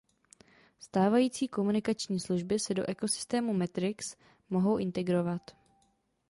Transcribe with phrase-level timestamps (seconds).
[0.79, 4.15] Stávající komunikační služby se do ekosystému Matrix
[4.49, 5.55] mohou integrovat.